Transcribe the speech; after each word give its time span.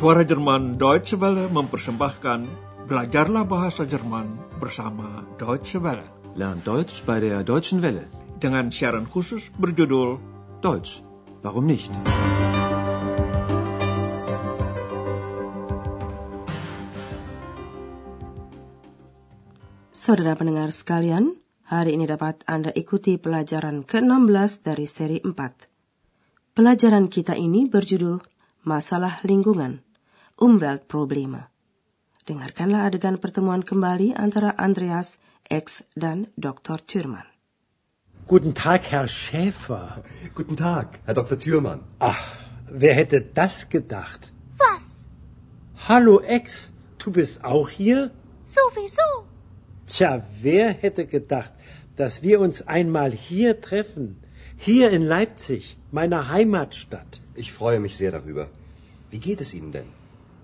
Suara 0.00 0.24
Jerman 0.24 0.80
Deutsche 0.80 1.20
Welle 1.20 1.52
mempersembahkan 1.52 2.48
Belajarlah 2.88 3.44
Bahasa 3.44 3.84
Jerman 3.84 4.32
bersama 4.56 5.28
Deutsche 5.36 5.76
Welle. 5.76 6.08
Lernt 6.40 6.64
Deutsch 6.64 7.04
bei 7.04 7.20
der 7.20 7.44
Deutschen 7.44 7.84
Welle. 7.84 8.08
Dengan 8.40 8.72
siaran 8.72 9.04
khusus 9.04 9.52
berjudul 9.60 10.16
Deutsch, 10.64 11.04
warum 11.44 11.68
nicht? 11.68 11.92
Saudara 19.92 20.32
pendengar 20.32 20.72
sekalian, 20.72 21.36
hari 21.68 22.00
ini 22.00 22.08
dapat 22.08 22.40
Anda 22.48 22.72
ikuti 22.72 23.20
pelajaran 23.20 23.84
ke-16 23.84 24.64
dari 24.64 24.88
seri 24.88 25.20
4. 25.20 26.56
Pelajaran 26.56 27.12
kita 27.12 27.36
ini 27.36 27.68
berjudul 27.68 28.16
Masalah 28.64 29.20
Lingkungan, 29.28 29.89
Umweltprobleme. 30.40 31.52
Dengarkanlah 32.28 32.88
adegan 32.88 33.20
pertemuan 33.20 33.60
kembali 33.60 34.16
antara 34.16 34.56
Andreas, 34.56 35.20
X, 35.50 35.84
dan 35.92 36.32
Dr. 36.36 36.80
Thürmann. 36.80 37.28
Guten 38.26 38.54
Tag, 38.54 38.88
Herr 38.92 39.08
Schäfer. 39.08 40.02
Guten 40.34 40.56
Tag, 40.56 41.00
Herr 41.04 41.14
Dr. 41.14 41.36
Thürmann. 41.36 41.80
Ach, 41.98 42.22
wer 42.70 42.94
hätte 42.94 43.20
das 43.20 43.68
gedacht? 43.68 44.32
Was? 44.56 45.06
Hallo, 45.88 46.20
Ex, 46.20 46.72
du 46.98 47.10
bist 47.10 47.44
auch 47.44 47.68
hier? 47.68 48.10
Sowieso. 48.46 49.08
Tja, 49.86 50.24
wer 50.40 50.72
hätte 50.72 51.06
gedacht, 51.06 51.52
dass 51.96 52.22
wir 52.22 52.40
uns 52.40 52.62
einmal 52.66 53.10
hier 53.10 53.60
treffen? 53.60 54.22
Hier 54.56 54.90
in 54.90 55.02
Leipzig, 55.02 55.76
meiner 55.90 56.28
Heimatstadt. 56.28 57.20
Ich 57.34 57.52
freue 57.52 57.80
mich 57.80 57.96
sehr 57.96 58.12
darüber. 58.12 58.48
Wie 59.10 59.18
geht 59.18 59.40
es 59.40 59.52
Ihnen 59.52 59.72
denn? 59.72 59.99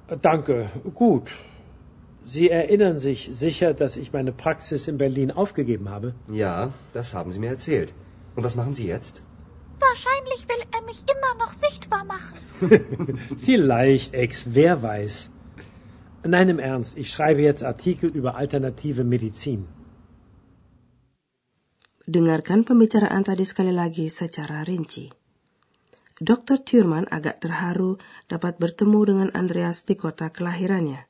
Danke, 0.08 0.70
gut. 0.94 1.30
Sie 2.24 2.50
erinnern 2.50 2.98
sich 2.98 3.28
sicher, 3.32 3.74
dass 3.74 3.96
ich 3.96 4.12
meine 4.12 4.32
Praxis 4.32 4.88
in 4.88 4.98
Berlin 4.98 5.30
aufgegeben 5.30 5.88
habe? 5.88 6.14
Ja, 6.28 6.72
das 6.92 7.14
haben 7.14 7.30
Sie 7.32 7.38
mir 7.38 7.50
erzählt. 7.50 7.94
Und 8.34 8.42
was 8.44 8.56
machen 8.56 8.74
Sie 8.74 8.86
jetzt? 8.86 9.22
Wahrscheinlich 9.78 10.48
will 10.48 10.62
er 10.74 10.82
mich 10.82 11.04
immer 11.14 11.32
noch 11.44 11.52
sichtbar 11.52 12.04
machen. 12.04 12.36
Vielleicht, 13.38 14.14
Ex, 14.14 14.46
wer 14.54 14.82
weiß. 14.82 15.30
Nein, 16.24 16.48
im 16.48 16.58
Ernst, 16.58 16.96
ich 16.98 17.10
schreibe 17.10 17.42
jetzt 17.42 17.62
Artikel 17.62 18.10
über 18.10 18.36
alternative 18.36 19.04
Medizin. 19.04 19.68
Dengarkan 22.06 22.64
pembicaraan 22.64 23.24
tadi 23.24 23.44
sekali 23.44 23.74
lagi 23.74 24.08
secara 24.08 24.62
rinci. 24.62 25.10
Dr. 26.16 26.64
Thurman 26.64 27.04
agak 27.12 27.44
terharu 27.44 28.00
dapat 28.24 28.56
bertemu 28.56 29.00
dengan 29.04 29.28
Andreas 29.36 29.84
di 29.84 30.00
kota 30.00 30.32
kelahirannya. 30.32 31.04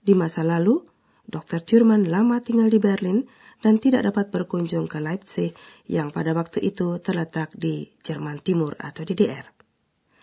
Di 0.00 0.16
masa 0.16 0.40
lalu, 0.40 0.88
Dr. 1.28 1.60
Thurman 1.60 2.08
lama 2.08 2.40
tinggal 2.40 2.72
di 2.72 2.80
Berlin 2.80 3.28
dan 3.60 3.76
tidak 3.76 4.08
dapat 4.08 4.32
berkunjung 4.32 4.88
ke 4.88 4.96
Leipzig 4.96 5.52
yang 5.84 6.08
pada 6.08 6.32
waktu 6.32 6.64
itu 6.64 6.96
terletak 7.04 7.52
di 7.52 7.92
Jerman 8.00 8.40
Timur 8.40 8.80
atau 8.80 9.04
DDR. 9.04 9.44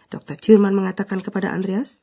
Dr. 0.09 0.33
Thurman 0.33 0.73
mengatakan 0.73 1.21
kepada 1.21 1.53
Andreas, 1.53 2.01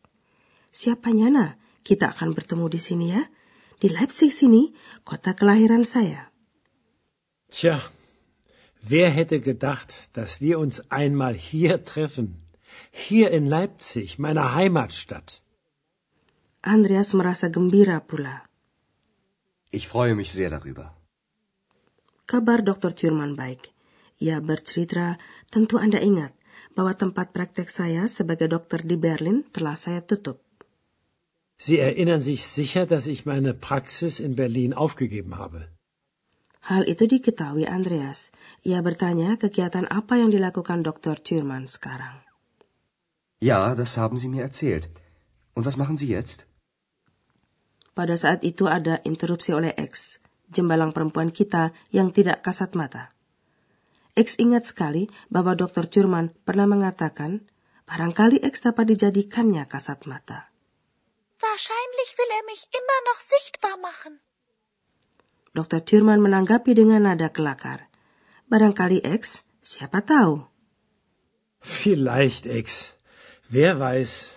Siapa 0.71 1.11
nyana, 1.11 1.59
kita 1.83 2.15
akan 2.15 2.31
bertemu 2.33 2.67
di 2.71 2.81
sini 2.81 3.07
ya. 3.11 3.27
Di 3.83 3.91
Leipzig 3.91 4.31
sini, 4.31 4.71
kota 5.03 5.35
kelahiran 5.35 5.83
saya. 5.83 6.31
Tja, 7.51 7.83
wer 8.83 9.11
hätte 9.11 9.41
gedacht, 9.41 9.91
dass 10.13 10.41
wir 10.41 10.59
uns 10.59 10.91
einmal 10.91 11.35
hier 11.35 11.85
treffen? 11.85 12.43
Hier 12.91 13.31
in 13.31 13.47
Leipzig, 13.47 14.19
meiner 14.19 14.55
Heimatstadt. 14.55 15.43
Andreas 16.63 17.13
merasa 17.13 17.49
gembira 17.49 18.01
pula. 18.01 18.43
Ich 19.71 19.89
freue 19.89 20.15
mich 20.15 20.31
sehr 20.33 20.51
darüber. 20.51 20.97
Kabar 22.27 22.63
Dr. 22.63 22.95
Thurman 22.95 23.37
baik. 23.37 23.73
Ia 24.21 24.39
bercerita, 24.41 25.19
tentu 25.51 25.77
Anda 25.79 25.99
ingat 25.99 26.33
bahwa 26.77 26.95
tempat 26.95 27.35
praktek 27.35 27.69
saya 27.69 28.07
sebagai 28.07 28.47
dokter 28.47 28.81
di 28.87 28.97
Berlin 28.97 29.43
telah 29.51 29.75
saya 29.75 30.01
tutup. 30.07 30.39
Sie 31.59 31.79
erinnern 31.79 32.23
sich 32.23 32.43
sicher, 32.47 32.87
dass 32.87 33.07
ich 33.07 33.27
meine 33.27 33.55
Praxis 33.55 34.19
in 34.19 34.35
Berlin 34.35 34.75
aufgegeben 34.75 35.39
habe. 35.39 35.69
Hal 36.63 36.87
itu 36.87 37.11
diketahui 37.11 37.67
Andreas. 37.67 38.31
Ia 38.63 38.79
bertanya 38.87 39.35
kegiatan 39.35 39.83
apa 39.91 40.23
yang 40.23 40.31
dilakukan 40.31 40.87
Dr. 40.87 41.19
Thurman 41.19 41.67
sekarang. 41.67 42.23
Ja, 43.43 43.75
das 43.75 43.99
haben 43.99 44.15
Sie 44.15 44.31
mir 44.31 44.47
erzählt. 44.47 44.87
Und 45.59 45.67
was 45.67 45.75
machen 45.75 45.99
Sie 45.99 46.07
jetzt? 46.07 46.47
Pada 47.99 48.15
saat 48.15 48.47
itu 48.47 48.71
ada 48.71 49.03
interupsi 49.05 49.53
oleh 49.53 49.75
X, 49.75 50.23
jembalang 50.55 50.95
perempuan 50.97 51.35
kita 51.35 51.75
yang 51.93 52.15
tidak 52.15 52.41
kasat 52.41 52.73
mata. 52.79 53.13
X 54.15 54.39
ingat 54.39 54.65
sekali 54.65 55.11
bahwa 55.29 55.59
Dr. 55.59 55.91
Thurman 55.91 56.31
pernah 56.47 56.71
mengatakan, 56.71 57.45
barangkali 57.91 58.41
X 58.41 58.65
dapat 58.65 58.97
dijadikannya 58.97 59.67
kasat 59.67 60.07
mata. 60.09 60.49
Wahrscheinlich 61.43 62.15
will 62.17 62.33
er 62.33 62.45
mich 62.47 62.71
immer 62.71 63.01
noch 63.11 63.21
sichtbar 63.21 63.77
machen. 63.83 64.23
Dr. 65.53 65.85
Thurman 65.85 66.25
menanggapi 66.25 66.73
dengan 66.73 67.05
nada 67.05 67.29
kelakar. 67.29 67.93
Barangkali 68.49 69.05
X, 69.05 69.45
siapa 69.61 70.01
tahu. 70.01 70.49
Vielleicht, 71.61 72.49
Ex. 72.49 72.97
Wer 73.53 73.77
weiß. 73.77 74.33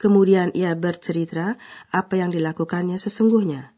Kemudian 0.00 0.56
ia 0.56 0.72
bercerita 0.72 1.60
apa 1.92 2.16
yang 2.16 2.32
dilakukannya 2.32 2.96
sesungguhnya. 2.96 3.76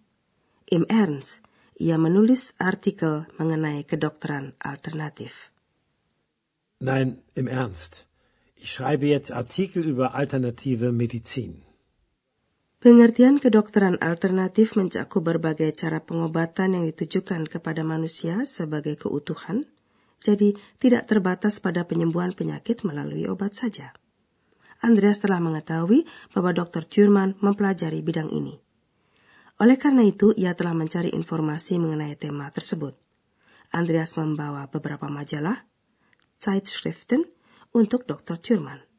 Im 0.70 0.86
Ernst, 0.86 1.42
ia 1.82 1.98
menulis 1.98 2.54
artikel 2.62 3.26
mengenai 3.42 3.82
kedokteran 3.82 4.54
alternatif. 4.62 5.50
Nein, 6.78 7.18
im 7.34 7.50
Ernst. 7.50 8.06
Ich 8.54 8.70
schreibe 8.70 9.10
jetzt 9.10 9.34
Artikel 9.34 9.82
über 9.82 10.14
alternative 10.14 10.94
Medizin. 10.94 11.66
Pengertian 12.82 13.38
kedokteran 13.38 13.94
alternatif 14.03 14.75
mencakup 14.75 15.22
berbagai 15.22 15.70
cara 15.70 16.03
pengobatan 16.03 16.75
yang 16.75 16.84
ditujukan 16.91 17.47
kepada 17.47 17.87
manusia 17.87 18.43
sebagai 18.43 18.98
keutuhan, 18.98 19.70
jadi 20.19 20.59
tidak 20.82 21.06
terbatas 21.06 21.62
pada 21.62 21.87
penyembuhan 21.87 22.34
penyakit 22.34 22.82
melalui 22.82 23.31
obat 23.31 23.54
saja. 23.54 23.94
Andreas 24.82 25.22
telah 25.22 25.38
mengetahui 25.38 26.10
bahwa 26.34 26.50
Dr. 26.50 26.82
Thurman 26.82 27.38
mempelajari 27.38 28.03
bidang 28.03 28.34
ini. 28.34 28.59
Oleh 29.62 29.78
karena 29.78 30.03
itu, 30.03 30.34
ia 30.34 30.59
telah 30.59 30.75
mencari 30.75 31.14
informasi 31.14 31.78
mengenai 31.78 32.19
tema 32.19 32.50
tersebut. 32.50 32.99
Andreas 33.70 34.19
membawa 34.19 34.66
beberapa 34.66 35.06
majalah, 35.06 35.70
Zeitschriften, 36.43 37.31
untuk 37.78 38.10
Dr. 38.10 38.43
Thurman. 38.43 38.91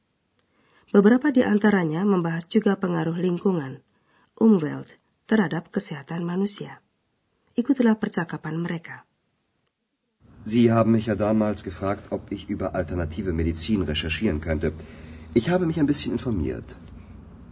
Beberapa 0.94 1.34
di 1.34 1.42
antaranya 1.42 2.06
membahas 2.06 2.46
juga 2.46 2.78
pengaruh 2.78 3.18
lingkungan, 3.18 3.82
Umwelt, 4.38 4.94
terhadap 5.26 5.74
kesehatan 5.74 6.22
manusia. 6.22 6.86
Ikutilah 7.58 7.98
percakapan 7.98 8.62
mereka. 8.62 9.02
Sie 10.46 10.70
haben 10.70 10.94
mich 10.94 11.10
ja 11.10 11.18
damals 11.18 11.66
gefragt, 11.66 12.14
ob 12.14 12.30
ich 12.30 12.46
über 12.46 12.78
alternative 12.78 13.34
Medizin 13.34 13.82
recherchieren 13.82 14.38
könnte. 14.38 14.78
Ich 15.34 15.50
habe 15.50 15.66
mich 15.66 15.82
ein 15.82 15.90
bisschen 15.90 16.14
informiert. 16.14 16.78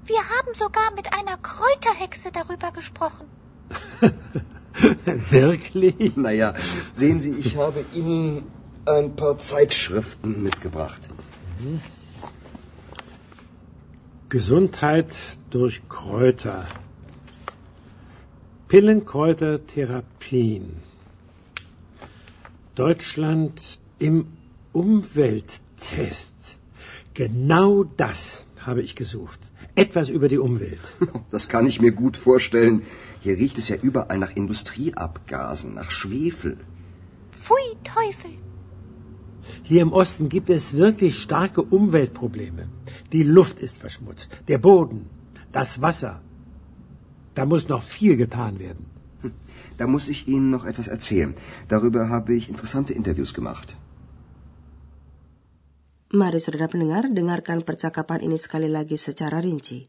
Wir 0.05 0.21
haben 0.33 0.53
sogar 0.53 0.93
mit 0.93 1.09
einer 1.09 1.37
Kräuterhexe 1.41 2.29
darüber 2.29 2.69
gesprochen. 2.69 3.25
Wirklich? 5.33 6.13
Naja, 6.13 6.53
sehen 6.93 7.17
Sie, 7.21 7.33
ich 7.33 7.57
habe 7.57 7.85
Ihnen 7.93 8.45
ein 8.85 9.15
paar 9.15 9.39
Zeitschriften 9.39 10.43
mitgebracht. 10.43 11.09
Gesundheit 14.31 15.13
durch 15.49 15.81
Kräuter. 15.89 16.65
Pillenkräutertherapien. 18.69 20.77
Deutschland 22.75 23.81
im 23.99 24.27
Umwelttest. 24.71 26.57
Genau 27.13 27.83
das 27.83 28.45
habe 28.65 28.81
ich 28.81 28.95
gesucht. 28.95 29.41
Etwas 29.75 30.07
über 30.07 30.29
die 30.29 30.37
Umwelt. 30.37 30.95
Das 31.29 31.49
kann 31.49 31.67
ich 31.67 31.81
mir 31.81 31.91
gut 31.91 32.15
vorstellen. 32.15 32.83
Hier 33.19 33.35
riecht 33.35 33.57
es 33.57 33.67
ja 33.67 33.75
überall 33.75 34.17
nach 34.17 34.33
Industrieabgasen, 34.33 35.73
nach 35.73 35.91
Schwefel. 35.91 36.55
Pfui, 37.33 37.75
Teufel. 37.83 38.31
Hier 39.63 39.81
im 39.81 39.91
Osten 39.91 40.29
gibt 40.29 40.49
es 40.49 40.71
wirklich 40.71 41.21
starke 41.21 41.63
Umweltprobleme. 41.63 42.69
Die 43.11 43.23
Luft 43.23 43.59
ist 43.59 43.77
verschmutzt, 43.77 44.29
der 44.47 44.57
Boden, 44.57 45.09
das 45.51 45.81
Wasser. 45.81 46.21
Da 47.35 47.45
muss 47.45 47.67
noch 47.67 47.83
viel 47.83 48.15
getan 48.15 48.59
werden. 48.59 48.85
Da 49.77 49.87
muss 49.87 50.07
ich 50.07 50.27
Ihnen 50.27 50.49
noch 50.49 50.65
etwas 50.65 50.87
erzählen. 50.87 51.33
Darüber 51.67 52.09
habe 52.09 52.33
ich 52.33 52.49
interessante 52.49 52.93
Interviews 52.93 53.33
gemacht. 53.33 53.75
Mari 56.11 56.43
saudara 56.43 56.67
pendengar, 56.67 57.07
dengarkan 57.07 57.63
percakapan 57.63 58.19
ini 58.27 58.35
sekali 58.35 58.67
lagi 58.67 58.99
secara 58.99 59.39
rinci. 59.39 59.87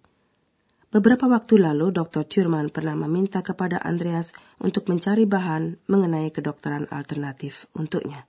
Beberapa 0.93 1.27
waktu 1.27 1.59
lalu, 1.59 1.91
Dr. 1.91 2.29
Thurman 2.31 2.71
pernah 2.71 2.95
meminta 2.95 3.43
kepada 3.43 3.83
Andreas 3.83 4.31
untuk 4.63 4.87
mencari 4.87 5.27
bahan 5.27 5.83
mengenai 5.91 6.31
kedokteran 6.31 6.87
alternatif 6.95 7.67
untuknya. 7.75 8.29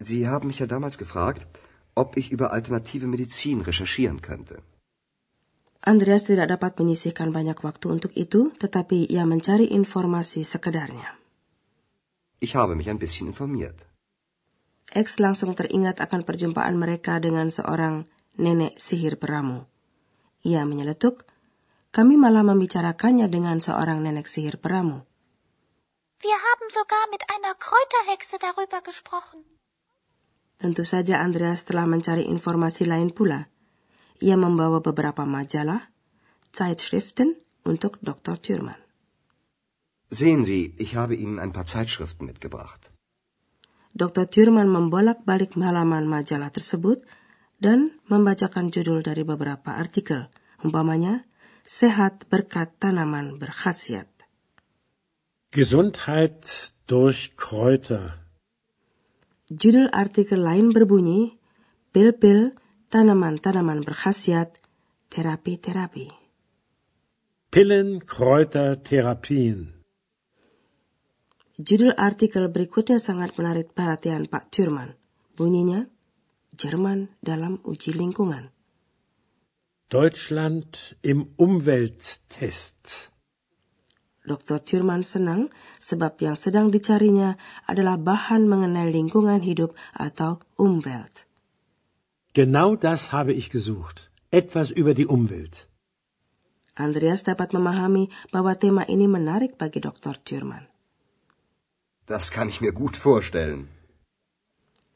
Sie 0.00 0.24
haben 0.24 0.48
mich 0.48 0.64
ja 0.64 0.66
damals 0.66 0.96
gefragt, 0.96 1.44
ob 1.94 2.16
ich 2.16 2.32
über 2.32 2.52
alternative 2.52 3.06
Medizin 3.06 3.60
recherchieren 3.60 4.20
könnte. 4.20 4.62
Andreas 5.82 6.30
tidak 6.30 6.46
dapat 6.54 6.78
menyisihkan 6.78 7.34
banyak 7.34 7.58
waktu 7.58 7.86
untuk 7.90 8.14
itu, 8.14 8.54
tetapi 8.54 9.10
ia 9.10 9.26
mencari 9.26 9.66
informasi 9.74 10.46
sekedarnya. 10.46 11.18
Ich 12.38 12.54
habe 12.54 12.78
mich 12.78 12.86
ein 12.86 13.02
bisschen 13.02 13.26
informiert. 13.26 13.82
X 14.94 15.18
langsung 15.18 15.58
teringat 15.58 15.98
akan 15.98 16.22
perjumpaan 16.22 16.78
mereka 16.78 17.18
dengan 17.18 17.50
seorang 17.50 18.06
nenek 18.38 18.78
sihir 18.78 19.18
peramu. 19.18 19.66
Ia 20.46 20.62
menyeletuk, 20.62 21.26
kami 21.90 22.14
malah 22.14 22.46
membicarakannya 22.46 23.26
dengan 23.26 23.58
seorang 23.58 24.04
nenek 24.06 24.30
sihir 24.30 24.62
peramu. 24.62 25.02
Wir 26.22 26.38
haben 26.38 26.68
sogar 26.70 27.10
mit 27.10 27.26
einer 27.26 27.58
Kräuterhexe 27.58 28.38
darüber 28.38 28.86
gesprochen. 28.86 29.42
Tentu 30.62 30.86
saja 30.86 31.18
Andreas 31.18 31.66
telah 31.66 31.90
mencari 31.90 32.22
informasi 32.30 32.86
lain 32.86 33.10
pula. 33.10 33.50
Ia 34.22 34.38
membawa 34.38 34.78
beberapa 34.78 35.26
majalah, 35.26 35.90
Zeitschriften 36.54 37.34
untuk 37.66 37.98
Dr. 37.98 38.38
Thurman. 38.38 38.78
Sehen 40.14 40.46
Sie, 40.46 40.70
ich 40.78 40.94
habe 40.94 41.18
Ihnen 41.18 41.42
ein 41.42 41.50
paar 41.50 41.66
Zeitschriften 41.66 42.30
mitgebracht. 42.30 42.94
Dr. 43.90 44.30
Thurman 44.30 44.70
membolak-balik 44.70 45.58
halaman 45.58 46.06
majalah 46.06 46.54
tersebut 46.54 47.02
dan 47.58 47.98
membacakan 48.06 48.70
judul 48.70 49.02
dari 49.02 49.26
beberapa 49.26 49.74
artikel, 49.74 50.30
umpamanya 50.62 51.26
Sehat 51.62 52.26
berkat 52.26 52.74
tanaman 52.82 53.38
berkhasiat. 53.38 54.10
Gesundheit 55.54 56.74
durch 56.90 57.38
Kräuter. 57.38 58.21
Judul 59.52 59.92
artikel 59.92 60.40
lain 60.40 60.72
berbunyi 60.72 61.36
Pil-pil 61.92 62.56
tanaman-tanaman 62.88 63.84
berkhasiat 63.84 64.56
terapi-terapi. 65.12 66.08
Pillen, 67.52 68.00
Kräuter, 68.00 68.80
Therapien. 68.80 69.76
Judul 71.60 71.92
artikel 71.92 72.48
berikutnya 72.48 72.96
sangat 72.96 73.36
menarik 73.36 73.76
perhatian 73.76 74.24
Pak 74.24 74.48
Thurman. 74.48 74.96
Bunyinya, 75.36 75.84
Jerman 76.56 77.12
dalam 77.20 77.60
uji 77.60 77.92
lingkungan. 77.92 78.56
Deutschland 79.92 80.96
im 81.04 81.36
Umwelttest. 81.36 83.11
Dr. 84.22 84.62
Thurman 84.62 85.02
senang 85.02 85.50
sebab 85.82 86.14
yang 86.22 86.38
sedang 86.38 86.70
dicarinya 86.70 87.34
adalah 87.66 87.98
bahan 87.98 88.46
mengenai 88.46 88.86
lingkungan 88.94 89.42
hidup 89.42 89.74
atau 89.98 90.38
Umwelt. 90.54 91.26
Genau 92.32 92.78
das 92.78 93.10
habe 93.10 93.34
ich 93.34 93.50
gesucht. 93.50 94.08
Etwas 94.30 94.70
über 94.70 94.94
die 94.94 95.10
Umwelt. 95.10 95.68
Andreas 96.72 97.26
dapat 97.26 97.52
memahami 97.52 98.08
bahwa 98.32 98.56
tema 98.56 98.88
ini 98.88 99.04
menarik 99.04 99.60
bagi 99.60 99.82
Dr. 99.82 100.16
Thurman. 100.24 100.70
Das 102.06 102.32
kann 102.32 102.48
ich 102.48 102.62
mir 102.64 102.72
gut 102.72 102.96
vorstellen. 102.96 103.68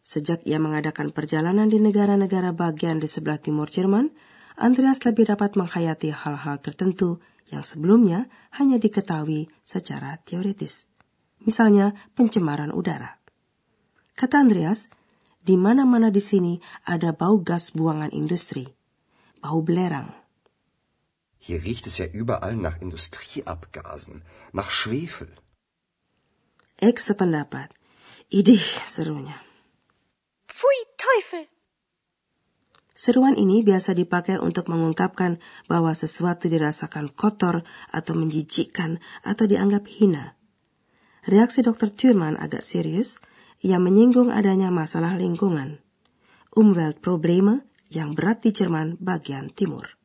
Sejak 0.06 0.46
ia 0.46 0.62
mengadakan 0.62 1.10
perjalanan 1.10 1.66
di 1.66 1.82
negara-negara 1.82 2.54
bagian 2.54 3.02
di 3.02 3.10
sebelah 3.10 3.42
timur 3.42 3.66
Jerman, 3.66 4.14
Andreas 4.54 5.02
lebih 5.02 5.26
dapat 5.26 5.58
menghayati 5.58 6.14
hal-hal 6.14 6.62
tertentu 6.62 7.18
yang 7.50 7.62
sebelumnya 7.62 8.26
hanya 8.54 8.76
diketahui 8.80 9.46
secara 9.62 10.18
teoritis. 10.22 10.90
Misalnya 11.42 11.94
pencemaran 12.16 12.74
udara. 12.74 13.18
Kata 14.16 14.40
Andreas, 14.40 14.88
di 15.38 15.54
mana-mana 15.54 16.10
di 16.10 16.18
sini 16.18 16.58
ada 16.88 17.14
bau 17.14 17.38
gas 17.38 17.70
buangan 17.70 18.10
industri, 18.10 18.66
bau 19.38 19.62
belerang. 19.62 20.10
Hier 21.38 21.62
riecht 21.62 21.86
es 21.86 22.02
ja 22.02 22.10
überall 22.10 22.58
nach 22.58 22.82
Industrieabgasen, 22.82 24.26
nach 24.50 24.70
Schwefel. 24.74 25.30
X 26.82 27.14
sependapat. 27.14 27.70
Idih, 28.34 28.66
serunya. 28.90 29.38
Pfui, 30.50 30.78
Teufel! 30.98 31.55
Seruan 32.96 33.36
ini 33.36 33.60
biasa 33.60 33.92
dipakai 33.92 34.40
untuk 34.40 34.72
mengungkapkan 34.72 35.36
bahwa 35.68 35.92
sesuatu 35.92 36.48
dirasakan 36.48 37.12
kotor 37.12 37.60
atau 37.92 38.16
menjijikkan 38.16 39.04
atau 39.20 39.44
dianggap 39.44 39.84
hina. 39.84 40.32
Reaksi 41.28 41.60
Dr. 41.60 41.92
Thurman 41.92 42.40
agak 42.40 42.64
serius. 42.64 43.20
Ia 43.60 43.76
menyinggung 43.76 44.32
adanya 44.32 44.72
masalah 44.72 45.16
lingkungan. 45.20 45.80
Umweltprobleme 46.56 47.68
yang 47.92 48.16
berat 48.16 48.44
di 48.44 48.56
Jerman 48.56 48.96
bagian 48.96 49.52
timur. 49.52 49.96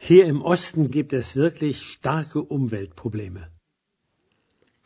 Hier 0.00 0.24
im 0.24 0.40
Osten 0.40 0.88
gibt 0.88 1.12
es 1.12 1.36
wirklich 1.36 2.00
starke 2.00 2.40
Umweltprobleme. 2.40 3.57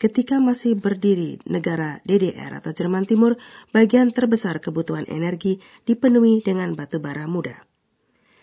Ketika 0.03 0.43
masih 0.43 0.75
berdiri 0.75 1.39
negara 1.47 2.03
DDR 2.03 2.59
atau 2.59 2.75
Jerman 2.75 3.07
Timur, 3.07 3.39
bagian 3.71 4.11
terbesar 4.11 4.59
kebutuhan 4.59 5.07
energi 5.07 5.63
dipenuhi 5.87 6.43
dengan 6.43 6.75
batu 6.75 6.99
bara 6.99 7.31
muda. 7.31 7.63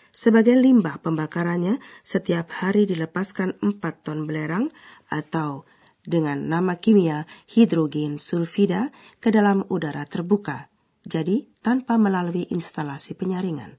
Sebagai 0.08 0.56
limbah 0.56 1.04
pembakarannya, 1.04 1.76
setiap 2.00 2.48
hari 2.48 2.88
dilepaskan 2.88 3.60
4 3.60 3.76
ton 4.00 4.24
belerang 4.24 4.72
atau 5.12 5.68
dengan 6.00 6.48
nama 6.48 6.80
kimia 6.80 7.28
hidrogen 7.52 8.16
sulfida 8.16 8.88
ke 9.20 9.28
dalam 9.28 9.68
udara 9.68 10.08
terbuka, 10.08 10.72
jadi 11.04 11.44
tanpa 11.60 12.00
melalui 12.00 12.48
instalasi 12.48 13.12
penyaringan. 13.20 13.76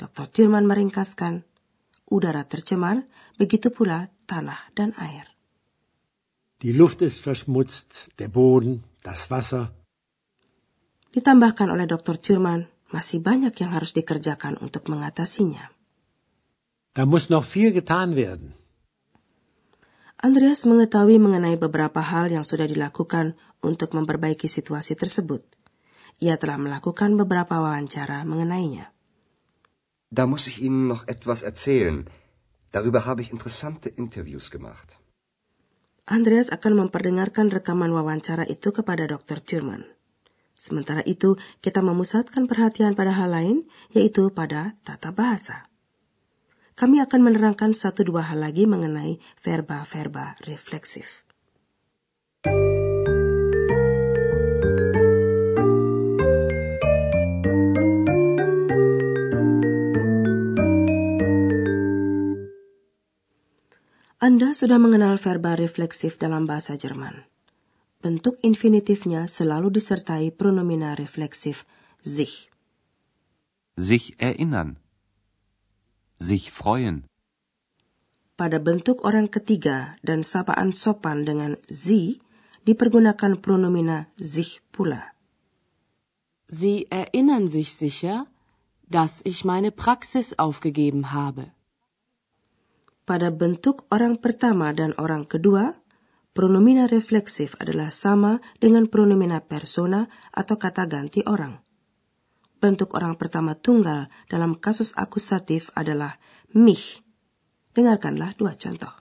Dr. 0.00 0.32
Thurman 0.32 0.64
meringkaskan, 0.64 1.44
udara 2.08 2.48
tercemar, 2.48 3.04
begitu 3.36 3.68
pula 3.68 4.08
tanah 4.24 4.72
dan 4.72 4.96
air. 4.96 5.31
Die 6.62 6.70
Luft 6.70 7.02
ist 7.02 7.18
verschmutzt, 7.18 8.14
der 8.22 8.30
Boden, 8.30 8.86
das 9.02 9.30
Wasser. 9.34 9.74
Ditambahkan 11.10 11.74
oleh 11.74 11.90
Dr. 11.90 12.22
Thurman, 12.22 12.70
masih 12.94 13.18
banyak 13.18 13.50
yang 13.58 13.74
harus 13.74 13.90
dikerjakan 13.90 14.62
untuk 14.62 14.86
mengatasinya. 14.86 15.74
Da 16.94 17.02
muss 17.02 17.34
noch 17.34 17.42
viel 17.42 17.74
getan 17.74 18.14
werden. 18.14 18.54
Andreas 20.22 20.62
mengetahui 20.62 21.18
mengenai 21.18 21.58
beberapa 21.58 21.98
hal 21.98 22.30
yang 22.30 22.46
sudah 22.46 22.70
dilakukan 22.70 23.34
untuk 23.58 23.90
memperbaiki 23.98 24.46
situasi 24.46 24.94
tersebut. 24.94 25.42
Ia 26.22 26.38
telah 26.38 26.62
melakukan 26.62 27.18
beberapa 27.18 27.58
wawancara 27.58 28.22
mengenainya. 28.22 28.94
Da 30.14 30.30
muss 30.30 30.46
ich 30.46 30.62
Ihnen 30.62 30.86
noch 30.86 31.10
etwas 31.10 31.42
erzählen. 31.42 32.06
Darüber 32.70 33.02
habe 33.02 33.26
ich 33.26 33.34
interessante 33.34 33.90
Interviews 33.90 34.54
gemacht. 34.54 35.01
Andreas 36.02 36.50
akan 36.50 36.86
memperdengarkan 36.86 37.46
rekaman 37.46 37.94
wawancara 37.94 38.42
itu 38.50 38.74
kepada 38.74 39.06
Dr. 39.06 39.38
Thurman. 39.38 39.86
Sementara 40.58 41.02
itu, 41.06 41.38
kita 41.62 41.82
memusatkan 41.82 42.50
perhatian 42.50 42.98
pada 42.98 43.14
hal 43.14 43.34
lain, 43.34 43.56
yaitu 43.94 44.30
pada 44.34 44.74
tata 44.82 45.14
bahasa. 45.14 45.70
Kami 46.74 46.98
akan 46.98 47.20
menerangkan 47.22 47.70
satu 47.70 48.02
dua 48.02 48.26
hal 48.26 48.42
lagi 48.42 48.66
mengenai 48.66 49.22
verba-verba 49.42 50.34
refleksif. 50.42 51.21
Anda 64.22 64.54
sudah 64.54 64.78
mengenal 64.78 65.18
verba 65.18 65.58
refleksif 65.58 66.14
dalam 66.14 66.46
bahasa 66.46 66.78
Jerman. 66.78 67.26
Bentuk 67.98 68.38
infinitifnya 68.46 69.26
selalu 69.26 69.74
disertai 69.74 70.30
pronomina 70.30 70.94
refleksif 70.94 71.66
sich. 72.06 72.46
Sich 73.74 74.14
erinnern. 74.22 74.78
Sich 76.22 76.54
freuen. 76.54 77.02
Pada 78.38 78.62
bentuk 78.62 79.02
orang 79.02 79.26
ketiga 79.26 79.98
dan 80.06 80.22
sapaan 80.22 80.70
sopan 80.70 81.26
dengan 81.26 81.58
sie 81.66 82.22
dipergunakan 82.62 83.42
pronomina 83.42 84.06
sich 84.22 84.62
pula. 84.70 85.18
Sie 86.46 86.86
erinnern 86.94 87.50
sich 87.50 87.74
sicher, 87.74 88.30
dass 88.86 89.18
ich 89.26 89.42
meine 89.42 89.74
Praxis 89.74 90.38
aufgegeben 90.38 91.10
habe. 91.10 91.50
Pada 93.02 93.34
bentuk 93.34 93.86
orang 93.90 94.18
pertama 94.18 94.70
dan 94.70 94.94
orang 94.98 95.26
kedua, 95.26 95.78
pronomina 96.32 96.86
refleksif 96.86 97.58
adalah 97.58 97.90
sama 97.90 98.38
dengan 98.62 98.86
pronomina 98.86 99.42
persona 99.42 100.06
atau 100.30 100.54
kata 100.56 100.86
ganti 100.86 101.22
orang. 101.26 101.58
bentuk 102.62 102.94
orang 102.94 103.18
pertama 103.18 103.58
tunggal 103.58 104.06
dalam 104.30 104.54
kasus 104.54 104.94
akusatif 104.94 105.74
adalah 105.74 106.22
mich. 106.54 107.02
Dengarkanlah 107.74 108.38
dua 108.38 108.54
contoh. 108.54 108.94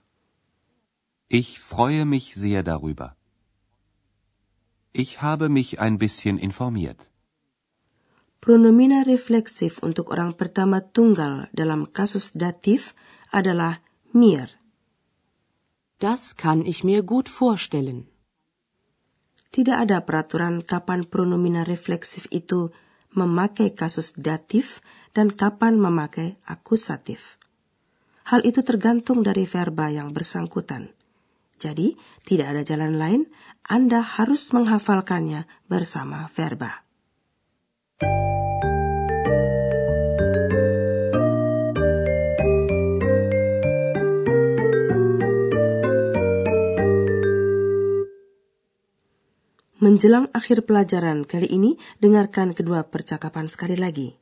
Ich 1.30 1.62
freue 1.62 2.04
mich 2.10 2.34
sehr 2.34 2.66
darüber. 2.66 3.14
Ich 4.92 5.22
habe 5.22 5.48
mich 5.48 5.78
ein 5.78 6.02
bisschen 6.02 6.42
informiert. 6.42 7.08
Pronomina 8.42 9.06
refleksif 9.06 9.78
untuk 9.86 10.10
orang 10.10 10.34
pertama 10.34 10.82
tunggal 10.82 11.54
dalam 11.54 11.86
kasus 11.86 12.34
datif 12.34 12.98
adalah 13.30 13.86
mir. 14.14 14.50
Das 16.00 16.36
kann 16.36 16.66
ich 16.66 16.84
mir 16.84 17.04
gut 17.04 17.30
vorstellen. 17.30 18.10
Tidak 19.52 19.76
ada 19.76 20.02
peraturan 20.08 20.64
kapan 20.64 21.04
pronomina 21.04 21.68
refleksif 21.68 22.26
itu 22.32 22.72
memakai 23.12 23.76
kasus 23.76 24.16
datif 24.16 24.80
dan 25.12 25.28
kapan 25.28 25.76
memakai 25.76 26.40
akusatif. 26.48 27.36
Hal 28.32 28.48
itu 28.48 28.64
tergantung 28.64 29.28
dari 29.28 29.44
verba 29.44 29.92
yang 29.92 30.16
bersangkutan. 30.16 30.96
Jadi, 31.60 31.94
tidak 32.24 32.58
ada 32.58 32.62
jalan 32.64 32.96
lain, 32.96 33.22
Anda 33.68 34.02
harus 34.02 34.50
menghafalkannya 34.56 35.46
bersama 35.68 36.32
verba. 36.32 36.82
Menjelang 49.82 50.30
akhir 50.30 50.70
pelajaran 50.70 51.26
kali 51.26 51.50
ini, 51.50 51.74
dengarkan 51.98 52.54
kedua 52.54 52.86
percakapan 52.86 53.50
sekali 53.50 53.74
lagi. 53.74 54.21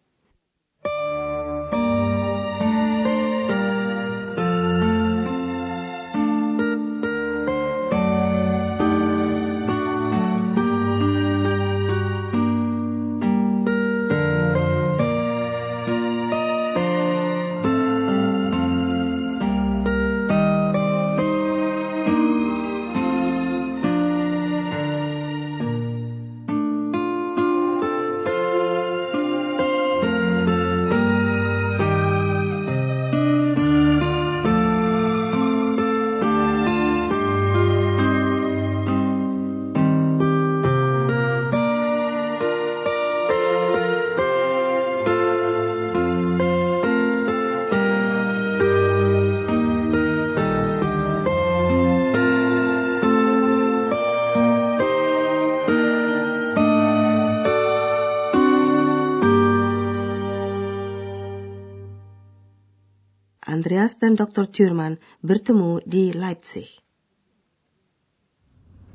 Andreas 63.70 64.00
dan 64.00 64.16
Dr. 64.16 64.52
Thürmann 64.52 64.98
bertemu 65.22 65.80
di 65.86 66.12
Leipzig. 66.12 66.82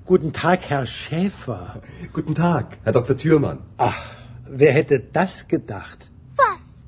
Guten 0.05 0.33
Tag, 0.33 0.69
Herr 0.69 0.85
Schäfer. 0.85 1.81
Guten 2.13 2.35
Tag, 2.35 2.79
Herr 2.83 2.93
Dr. 2.93 3.17
Thürmann. 3.17 3.59
Ach, 3.77 4.01
wer 4.49 4.73
hätte 4.73 4.99
das 4.99 5.47
gedacht? 5.47 6.11
Was? 6.35 6.85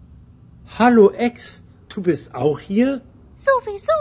Hallo, 0.80 1.12
Ex, 1.12 1.62
du 1.88 2.02
bist 2.02 2.34
auch 2.34 2.58
hier? 2.58 3.02
Sowieso. 3.36 4.00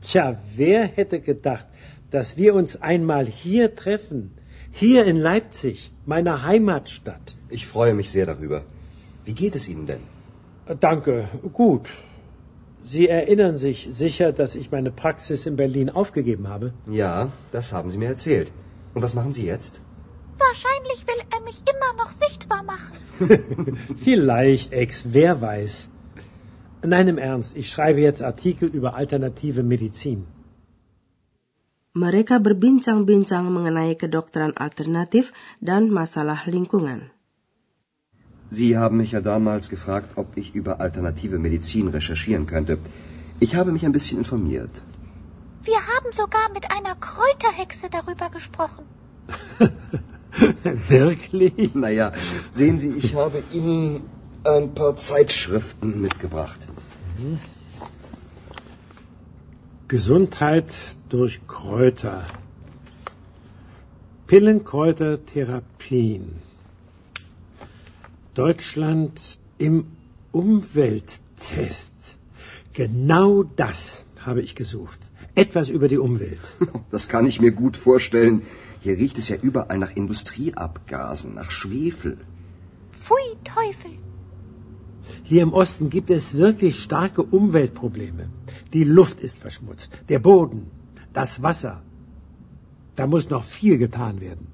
Tja, 0.00 0.38
wer 0.54 0.86
hätte 0.86 1.20
gedacht, 1.20 1.66
dass 2.12 2.36
wir 2.36 2.54
uns 2.54 2.80
einmal 2.80 3.26
hier 3.26 3.74
treffen? 3.74 4.38
Hier 4.70 5.04
in 5.04 5.16
Leipzig, 5.16 5.90
meiner 6.06 6.44
Heimatstadt. 6.44 7.34
Ich 7.48 7.66
freue 7.66 7.94
mich 7.94 8.08
sehr 8.12 8.26
darüber. 8.26 8.62
Wie 9.24 9.34
geht 9.34 9.56
es 9.56 9.66
Ihnen 9.68 9.86
denn? 9.88 10.04
Danke, 10.78 11.28
gut. 11.52 11.88
Sie 12.92 13.06
erinnern 13.08 13.56
sich 13.56 13.78
sicher, 14.02 14.28
dass 14.32 14.56
ich 14.60 14.72
meine 14.72 14.90
Praxis 14.90 15.46
in 15.46 15.54
Berlin 15.54 15.90
aufgegeben 16.00 16.48
habe? 16.48 16.72
Ja, 17.00 17.30
das 17.52 17.72
haben 17.72 17.88
Sie 17.90 17.98
mir 18.02 18.08
erzählt. 18.08 18.48
Und 18.94 19.02
was 19.02 19.14
machen 19.18 19.32
Sie 19.32 19.46
jetzt? 19.46 19.80
Wahrscheinlich 20.46 21.06
will 21.10 21.22
er 21.34 21.40
mich 21.48 21.58
immer 21.72 21.92
noch 22.00 22.10
sichtbar 22.10 22.62
machen. 22.72 22.96
Vielleicht, 24.06 24.72
Ex, 24.72 25.04
wer 25.12 25.40
weiß. 25.40 25.88
Nein, 26.82 27.06
im 27.06 27.18
Ernst, 27.18 27.56
ich 27.56 27.68
schreibe 27.68 28.00
jetzt 28.00 28.24
Artikel 28.24 28.68
über 28.78 28.94
alternative 28.94 29.62
Medizin. 29.62 30.26
Mereka 31.92 32.38
berbincang-bincang 32.38 33.46
mengenai 33.56 33.94
kedokteran 33.94 34.56
alternatif 34.56 35.32
dan 35.60 35.90
masalah 35.90 36.42
lingkungan. 36.46 37.10
Sie 38.50 38.76
haben 38.76 38.96
mich 38.96 39.12
ja 39.12 39.20
damals 39.20 39.68
gefragt, 39.68 40.16
ob 40.16 40.36
ich 40.36 40.52
über 40.54 40.80
alternative 40.80 41.38
Medizin 41.38 41.86
recherchieren 41.88 42.46
könnte. 42.46 42.78
Ich 43.38 43.54
habe 43.54 43.70
mich 43.70 43.86
ein 43.86 43.92
bisschen 43.92 44.18
informiert. 44.18 44.82
Wir 45.62 45.80
haben 45.92 46.12
sogar 46.12 46.50
mit 46.52 46.64
einer 46.76 46.96
Kräuterhexe 46.96 47.88
darüber 47.90 48.28
gesprochen. 48.30 48.84
Wirklich? 50.88 51.74
Naja, 51.74 52.12
sehen 52.50 52.78
Sie, 52.78 52.90
ich 52.90 53.14
habe 53.14 53.42
Ihnen 53.52 54.02
ein 54.42 54.74
paar 54.74 54.96
Zeitschriften 54.96 56.00
mitgebracht. 56.00 56.66
Gesundheit 59.86 60.72
durch 61.08 61.46
Kräuter. 61.46 62.24
Pillenkräutertherapien. 64.26 66.49
Deutschland 68.34 69.20
im 69.58 69.86
Umwelttest. 70.32 71.96
Genau 72.72 73.42
das 73.42 74.04
habe 74.24 74.40
ich 74.40 74.54
gesucht. 74.54 75.00
Etwas 75.34 75.68
über 75.68 75.88
die 75.88 75.98
Umwelt. 75.98 76.40
Das 76.90 77.08
kann 77.08 77.26
ich 77.26 77.40
mir 77.40 77.52
gut 77.52 77.76
vorstellen. 77.76 78.42
Hier 78.80 78.96
riecht 78.96 79.18
es 79.18 79.28
ja 79.28 79.36
überall 79.36 79.78
nach 79.78 79.94
Industrieabgasen, 79.94 81.34
nach 81.34 81.50
Schwefel. 81.50 82.18
Pfui, 82.92 83.36
Teufel. 83.44 83.92
Hier 85.24 85.42
im 85.42 85.52
Osten 85.52 85.90
gibt 85.90 86.10
es 86.10 86.36
wirklich 86.36 86.82
starke 86.82 87.22
Umweltprobleme. 87.22 88.28
Die 88.72 88.84
Luft 88.84 89.20
ist 89.20 89.38
verschmutzt, 89.38 89.92
der 90.08 90.20
Boden, 90.20 90.70
das 91.12 91.42
Wasser. 91.42 91.82
Da 92.96 93.06
muss 93.06 93.30
noch 93.30 93.44
viel 93.44 93.78
getan 93.78 94.20
werden. 94.20 94.46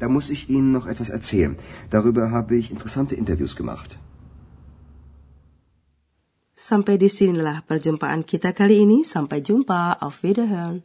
Da 0.00 0.08
muss 0.08 0.32
ich 0.32 0.48
Ihnen 0.48 0.72
noch 0.72 0.88
etwas 0.88 1.12
erzählen. 1.12 1.60
Darüber 1.92 2.32
habe 2.32 2.56
ich 2.56 2.72
interessante 2.72 3.14
Interviews 3.14 3.54
gemacht. 3.54 4.00
Sampai 6.56 7.00
di 7.00 7.08
sinilah 7.08 7.64
perjumpaan 7.64 8.24
kita 8.24 8.52
kali 8.56 8.84
ini. 8.84 9.04
Sampai 9.04 9.44
jumpa. 9.44 10.00
Auf 10.00 10.24
Wiederhören. 10.24 10.84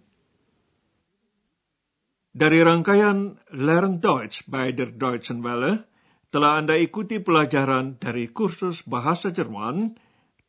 Dari 2.36 2.60
rangkaian 2.60 3.40
Learn 3.56 4.04
Deutsch 4.04 4.44
bei 4.52 4.76
der 4.76 4.92
Deutschen 4.92 5.40
Welle, 5.40 5.88
telah 6.36 6.60
Anda 6.60 6.76
ikuti 6.76 7.24
pelajaran 7.24 7.96
dari 7.96 8.28
kursus 8.28 8.84
bahasa 8.84 9.32
Jerman, 9.32 9.96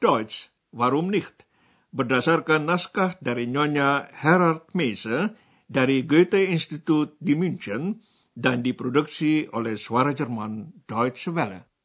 Deutsch, 0.03 0.51
warum 0.75 1.15
nicht, 1.15 1.47
berdasarkan 1.95 2.67
naskah 2.67 3.15
dari 3.23 3.47
Nyonya 3.47 4.11
Herard 4.11 4.75
Meise 4.75 5.39
dari 5.71 6.03
Goethe 6.03 6.43
Institut 6.51 7.15
di 7.23 7.39
München 7.39 8.03
dan 8.37 8.61
diproduksi 8.61 9.49
oleh 9.57 9.81
Suara 9.81 10.13
Jerman 10.13 10.85
Deutsche 10.85 11.33
Welle. 11.33 11.76